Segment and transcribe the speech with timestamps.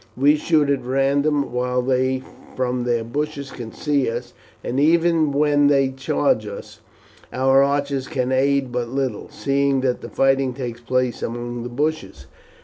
[0.17, 2.23] We shoot at random, while they
[2.55, 6.79] from their bushes can see us, and even when they charge us
[7.31, 12.25] our archers can aid but little, seeing that the fighting takes place among the bushes.